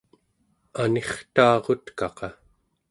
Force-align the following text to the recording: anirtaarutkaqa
anirtaarutkaqa 0.81 2.29